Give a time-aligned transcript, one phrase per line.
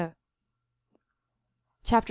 [0.01, 0.13] G.R.L.
[1.83, 1.99] Chapter 2.